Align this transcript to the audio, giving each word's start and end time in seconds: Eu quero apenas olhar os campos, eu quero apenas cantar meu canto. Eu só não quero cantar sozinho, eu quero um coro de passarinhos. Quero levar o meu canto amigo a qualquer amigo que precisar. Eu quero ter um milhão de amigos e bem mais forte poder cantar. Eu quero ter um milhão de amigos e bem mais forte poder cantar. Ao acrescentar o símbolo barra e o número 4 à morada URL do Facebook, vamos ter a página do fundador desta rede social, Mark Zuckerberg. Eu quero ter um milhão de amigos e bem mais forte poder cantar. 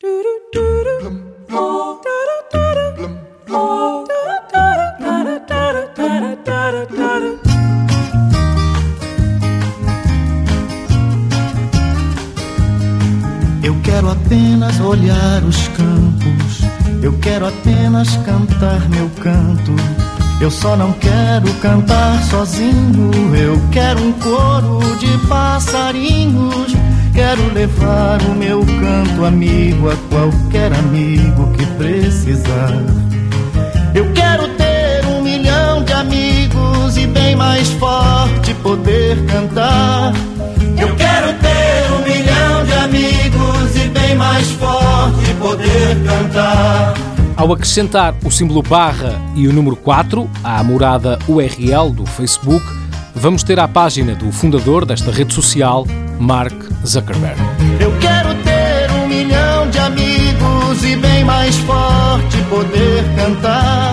Eu 0.00 0.14
quero 13.82 14.10
apenas 14.10 14.78
olhar 14.78 15.42
os 15.42 15.66
campos, 15.68 16.62
eu 17.02 17.18
quero 17.18 17.48
apenas 17.48 18.16
cantar 18.18 18.88
meu 18.88 19.10
canto. 19.20 19.72
Eu 20.40 20.52
só 20.52 20.76
não 20.76 20.92
quero 20.92 21.52
cantar 21.54 22.22
sozinho, 22.22 23.10
eu 23.34 23.60
quero 23.72 24.00
um 24.00 24.12
coro 24.12 24.78
de 25.00 25.18
passarinhos. 25.26 26.67
Quero 27.28 27.52
levar 27.52 28.22
o 28.22 28.34
meu 28.34 28.64
canto 28.64 29.26
amigo 29.26 29.90
a 29.90 29.96
qualquer 30.08 30.72
amigo 30.72 31.52
que 31.52 31.66
precisar. 31.76 32.72
Eu 33.94 34.10
quero 34.14 34.48
ter 34.56 35.04
um 35.04 35.22
milhão 35.22 35.84
de 35.84 35.92
amigos 35.92 36.96
e 36.96 37.06
bem 37.06 37.36
mais 37.36 37.68
forte 37.72 38.54
poder 38.62 39.22
cantar. 39.26 40.14
Eu 40.80 40.96
quero 40.96 41.34
ter 41.34 41.92
um 41.92 42.02
milhão 42.02 42.64
de 42.64 42.72
amigos 42.72 43.76
e 43.76 43.88
bem 43.88 44.14
mais 44.14 44.50
forte 44.52 45.34
poder 45.34 46.02
cantar. 46.06 46.94
Ao 47.36 47.52
acrescentar 47.52 48.14
o 48.24 48.30
símbolo 48.30 48.62
barra 48.62 49.20
e 49.36 49.46
o 49.46 49.52
número 49.52 49.76
4 49.76 50.30
à 50.42 50.64
morada 50.64 51.18
URL 51.28 51.90
do 51.90 52.06
Facebook, 52.06 52.64
vamos 53.14 53.42
ter 53.42 53.58
a 53.58 53.68
página 53.68 54.14
do 54.14 54.30
fundador 54.32 54.84
desta 54.84 55.10
rede 55.10 55.34
social, 55.34 55.86
Mark 56.18 56.54
Zuckerberg. 56.86 57.40
Eu 57.80 57.92
quero 57.98 58.34
ter 58.42 58.90
um 58.92 59.08
milhão 59.08 59.70
de 59.70 59.78
amigos 59.78 60.84
e 60.84 60.96
bem 60.96 61.24
mais 61.24 61.56
forte 61.58 62.36
poder 62.48 63.04
cantar. 63.16 63.87